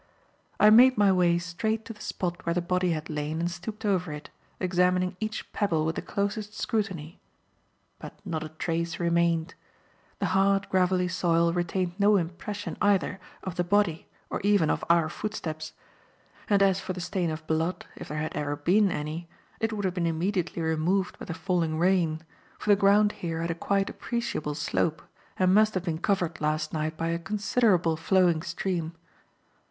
[0.59, 3.85] I made my way straight to the spot where the body had lain and stooped
[3.85, 7.19] over it, examining each pebble with the closest scrutiny.
[7.99, 9.53] But not a trace remained.
[10.17, 15.07] The hard, gravelly soil retained no impress either of the body or even of our
[15.07, 15.73] footsteps;
[16.49, 19.29] and as for the stain of blood, if there had ever been any,
[19.59, 22.21] it would have been immediately removed by the falling rain,
[22.57, 25.03] for the ground here had a quite appreciable slope
[25.37, 28.93] and must have been covered last night by a considerable flowing stream.